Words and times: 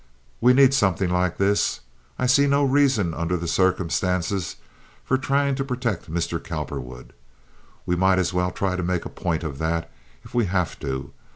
We 0.41 0.53
need 0.53 0.73
something 0.73 1.11
like 1.11 1.37
this. 1.37 1.81
I 2.17 2.25
see 2.25 2.47
no 2.47 2.63
reason 2.63 3.13
under 3.13 3.37
the 3.37 3.47
circumstances 3.47 4.55
for 5.05 5.15
trying 5.15 5.53
to 5.53 5.63
protect 5.63 6.11
Mr. 6.11 6.43
Cowperwood. 6.43 7.13
We 7.85 7.95
might 7.95 8.17
as 8.17 8.33
well 8.33 8.49
try 8.49 8.75
to 8.75 8.81
make 8.81 9.05
a 9.05 9.09
point 9.09 9.43
of 9.43 9.59
that, 9.59 9.91
if 10.23 10.33
we 10.33 10.45
have 10.47 10.79
to. 10.79 11.13